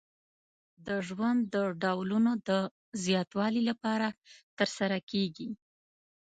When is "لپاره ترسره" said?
3.69-4.97